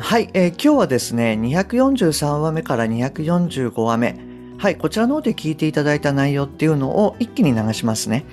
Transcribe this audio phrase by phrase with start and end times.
[0.00, 4.16] はい、えー、今日はですね243話目から245話目
[4.56, 8.24] はい、こちらの方で聞いていただいた内容っていうのを一気に流しますね。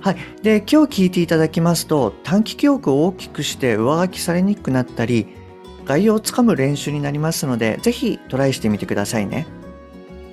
[0.00, 0.16] はい。
[0.42, 5.26] で、今日聞いていただきますと、短期記憶を大きくして上書きされにくくなったり、
[5.84, 9.46] 概要をつかむ練習になりますので、ぜひトライしてみてくださいね。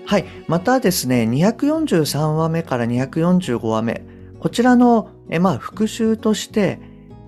[0.05, 0.25] はい。
[0.47, 4.05] またですね、243話目から245話目、
[4.39, 6.79] こちらの、えまあ、復習として、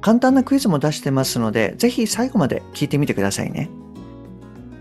[0.03, 3.69] 簡単なクイズも出してますので、ぜひ最後まで聞いてみてくださいね。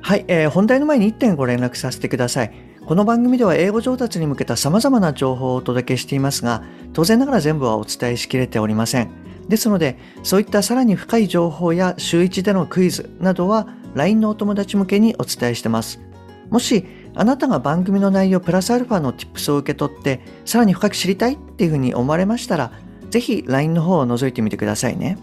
[0.00, 2.52] はい、えー、本題の前に1点ご連絡させてください。
[2.84, 9.10] この番組では英語上達に向けた様々な情報をお届けしていますが、当然ながら全部はお伝えしきれておりません。
[9.48, 16.00] ですので、そういったさらに深い情報や週1でのクイズなどは LINE のお友達向けにお伝えしてます。
[16.50, 22.72] もし、あなたが番組の内容プラスアルファの Tips を受け取って、さらに深く知りたいっていうふうに思われましたら、
[23.12, 25.18] ぜひ LINE の方を覗いてみてくださいね。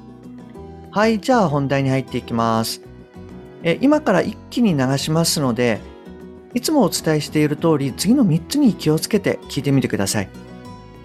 [0.92, 2.84] はい、じゃあ本題に入っていきます。
[3.64, 5.80] え今から一気に流しますので、
[6.54, 10.30] いつもお伝えしている通り、次の3つに気をつけて聞いてみてください。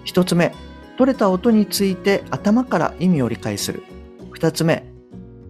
[0.05, 0.53] 1つ目、
[0.95, 3.81] 取れた音について頭から意味を理解する。
[4.37, 4.85] 2つ目、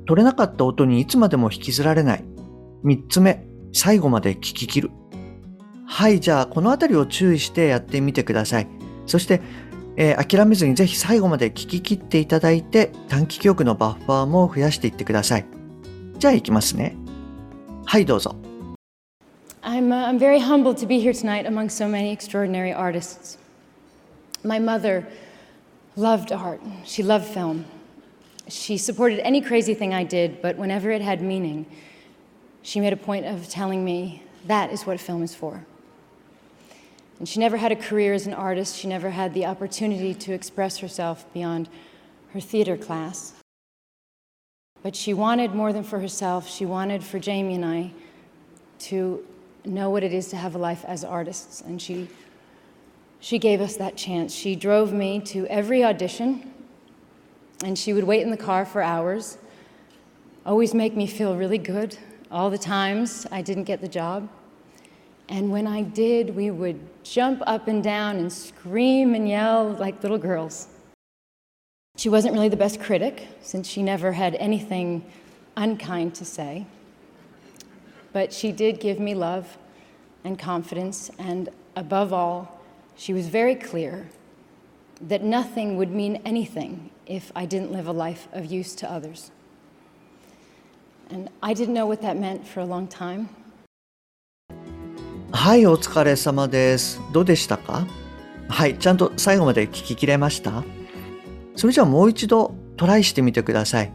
[0.08, 2.24] 取れなかった音にいつまでも引きずられない。
[2.86, 4.92] 3つ目、最後まで聞き切る。
[5.86, 8.68] はい、じゃあこのあたりを注意してやってみてください。
[9.06, 9.42] そして、
[9.98, 15.46] えー、諦めずにぜひ最後まで聞き切っていただいて短期記憶のバッファーも増やしていってください。
[16.18, 16.96] じゃあ行きますね。
[17.86, 18.36] はい、どうぞ。
[19.62, 23.38] I'm, uh, I'm very humbled to be here tonight among so many extraordinary artists.
[24.44, 25.08] My mother
[25.96, 27.66] loved art, she loved film.
[28.48, 31.66] She supported any crazy thing I did, but whenever it had meaning,
[32.62, 35.66] she made a point of telling me that is what film is for.
[37.20, 40.34] And she never had a career as an artist, she never had the opportunity to
[40.34, 41.70] express herself beyond
[42.34, 43.34] her theater class.
[44.84, 47.92] But she wanted more than for herself, she wanted for Jamie and I
[48.80, 49.26] to
[49.64, 51.62] know what it is to have a life as artists.
[51.62, 52.08] And she,
[53.20, 54.34] she gave us that chance.
[54.34, 56.54] She drove me to every audition,
[57.64, 59.38] and she would wait in the car for hours,
[60.46, 61.98] always make me feel really good
[62.30, 64.30] all the times I didn't get the job.
[65.28, 70.02] And when I did, we would jump up and down and scream and yell like
[70.04, 70.68] little girls.
[71.98, 75.06] She wasn't really the best critic, since she never had anything
[75.56, 76.66] unkind to say.
[78.12, 79.58] But she did give me love
[80.24, 82.62] and confidence, and above all,
[82.96, 84.10] she was very clear
[85.02, 89.32] that nothing would mean anything if I didn't live a life of use to others.
[91.10, 93.30] And I didn't know what that meant for a long time.
[95.36, 97.02] はい、お疲れ様です。
[97.12, 97.86] どうでしたか？
[98.48, 100.64] はい、ちゃんと最後まで聞ききれました？
[101.58, 103.92] それじゃあもう一度トライしてみてください。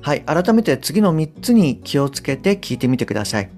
[0.00, 3.50] はい、改めて次の3つに気をつけて聞いてみてください。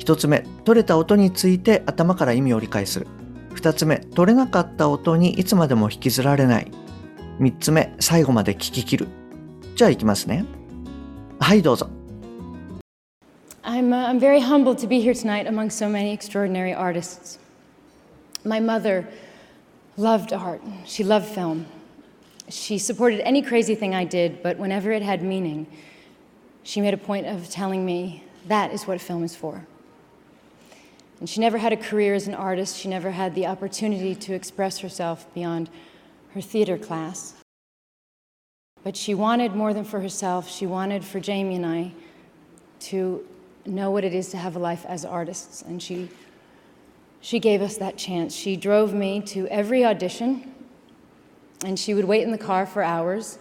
[0.00, 3.06] 1つ目、取れた音について頭から意味を理解する。
[3.54, 6.70] 2つ目、取れなかった音にいつまでも引きずられない。
[7.40, 9.08] 3つ目、最後まで聞き切る。
[9.76, 10.44] じゃあ行きますね。
[11.40, 11.88] はい、どうぞ。
[13.68, 17.38] I'm, uh, I'm very humbled to be here tonight among so many extraordinary artists.
[18.42, 19.06] My mother
[19.98, 21.66] loved art, she loved film.
[22.48, 25.66] She supported any crazy thing I did, but whenever it had meaning,
[26.62, 29.66] she made a point of telling me that is what a film is for.
[31.20, 34.32] And she never had a career as an artist, she never had the opportunity to
[34.32, 35.68] express herself beyond
[36.32, 37.34] her theater class.
[38.82, 41.92] But she wanted more than for herself, she wanted for Jamie and I
[42.80, 43.26] to
[43.68, 45.62] know what it is to have a life as artists.
[45.62, 46.08] And she,
[47.20, 48.34] she gave us that chance.
[48.34, 50.54] She drove me to every audition
[51.64, 53.38] and she would wait in the car for hours,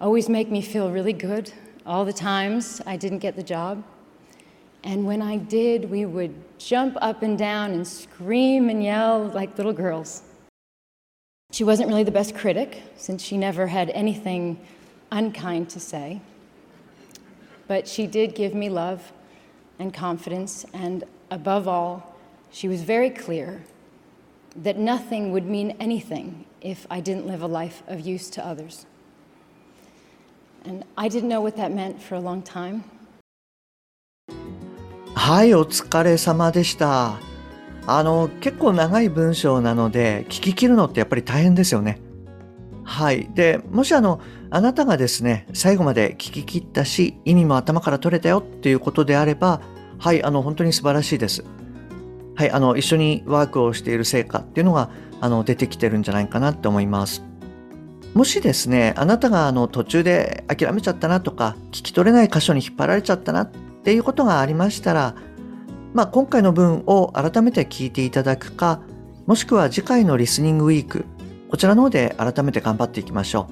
[0.00, 1.52] always make me feel really good
[1.84, 3.84] all the times I didn't get the job.
[4.84, 9.56] And when I did, we would jump up and down and scream and yell like
[9.56, 10.22] little girls.
[11.52, 14.58] She wasn't really the best critic, since she never had anything
[15.10, 16.20] unkind to say.
[17.71, 19.11] But she did give me love
[19.79, 22.15] and confidence, and above all,
[22.49, 23.63] she was very clear
[24.55, 28.85] that nothing would mean anything if I didn't live a life of use to others.
[30.65, 32.83] And I didn't know what that meant for a long time.
[35.15, 37.19] はいお疲れ様でした
[37.87, 41.99] あの結構長い文章なので聞き切るのってやっぱり大変ですよね
[42.84, 43.28] はい。
[43.34, 44.20] でもしあの
[44.50, 49.60] あなたがですね最後まで聞き切ったし意味も頭から取れたよっていうことであれば
[49.98, 51.44] はいあの本当に素晴らしいです。
[52.34, 54.90] はいあの一緒にワークをしている成果っていうのが
[55.20, 57.22] あの出てきてるんじゃないかなって思います。
[58.14, 65.14] もしですねあなたがあの途中で諦めちゃったなとか聞き取れない箇所に引っ張られちゃったなっていうことがありましたら
[65.94, 68.80] まあ、今回の文を改めて聞いていただくか
[69.26, 71.04] もしくは次回のリスニングウィーク
[71.52, 73.46] こちらの方で改めて頑張っていきましょ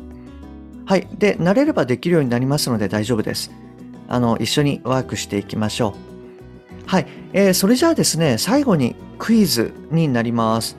[0.87, 0.89] う。
[0.89, 1.07] はい。
[1.19, 3.51] で慣れればできるようになりますので大丈夫です。
[4.09, 5.95] あの一緒にワークしていきましょ
[6.87, 6.89] う。
[6.89, 10.79] はい、えー、それじゃあですね最後にクイズになります。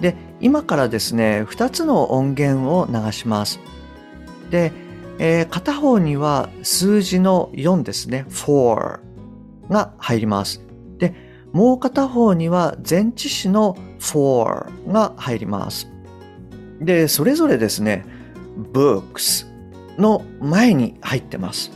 [0.00, 3.58] で今からですね2つの音源を流します。
[4.50, 4.70] で、
[5.18, 8.26] えー、片方には数字の4ですね。
[8.28, 9.00] 4
[9.68, 10.62] が入ります。
[10.98, 11.14] で、
[11.52, 15.93] もう片方には前置詞の for が入ります。
[16.80, 18.04] で、それぞれですね、
[18.72, 19.46] books
[19.98, 21.70] の前に入ってます。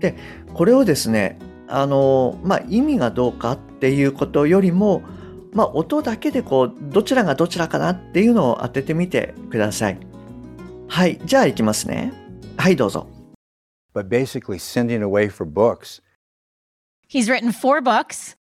[0.00, 0.16] で、
[0.54, 1.38] これをですね、
[1.68, 5.02] あの、まあ、意味がどうかっていうことよりも、
[5.52, 9.98] まあ、音だけでこう、どちらがどちらかなっていうのを当ててみてください。
[10.88, 12.12] はい、じゃあいきますね。
[12.56, 13.06] はい、どうぞ。
[13.94, 16.02] But basically sending away for books.
[17.08, 18.36] He's written four books.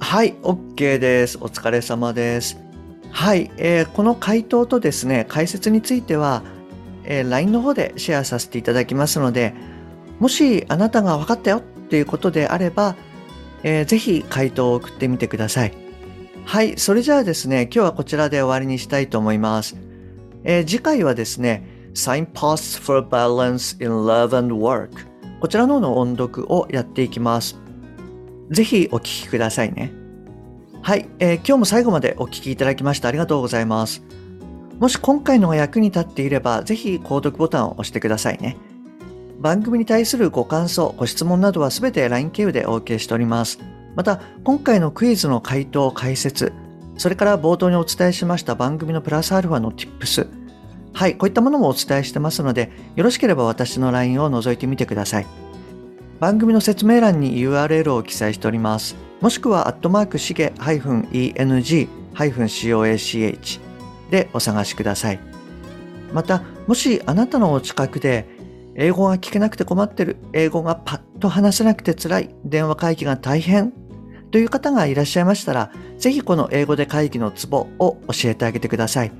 [0.00, 1.38] はい、OK です。
[1.38, 2.73] お疲れ様です。
[3.14, 6.42] はい、えー、この回答とですね、解説については、
[7.04, 9.54] えー、LINE の方でシェアさせていただきますので、
[10.18, 12.96] もしあなたが分かったよっていうことであれば、
[13.62, 15.72] えー、ぜひ回答を送ってみてください。
[16.44, 19.76] はい、それじゃあですね、今日はこちらで終わりにしたいと思います。
[20.42, 24.90] えー、次回はですね、Signposts for Balance in Love and Work
[25.38, 27.56] こちらの方の音読をやっていきます。
[28.50, 30.03] ぜひお聞きくださいね。
[30.84, 34.02] はい、えー、今日も最後までお聞きいただきましてありがとうございます。
[34.78, 38.58] もし今回のが役に立っていれば、ぜひ購読ボタンを押してくださいね。
[39.40, 43.60] 番組に対するご感想、ご質問などはすべて LINE 経由でお受けしております。
[43.96, 46.52] また、今回のクイズの回答、解説、
[46.98, 50.28] それから冒頭にお伝えしました番組のプラスアルファの Tips、
[50.92, 55.43] はい、こういったものもお伝えしてますので、よろしければ私の LINE を覗いてみてください。
[56.20, 58.96] 番組の説明欄に URL を記載しております。
[59.20, 61.88] もしくは、アットマークしげ -eng-coach
[64.10, 65.18] でお探しください。
[66.12, 68.28] また、もしあなたのお近くで、
[68.76, 73.72] 英語が聞けなくて困ってる、英語がパッと話せなくて辛い、電話会議が大変
[74.30, 79.12] という方がいらっしゃいましたら、ぜひこの英語で会議のツボを教えてあげてください。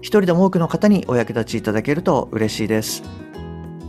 [0.00, 3.02] 一人でも多くの方にお役立ちいただけると嬉しいです。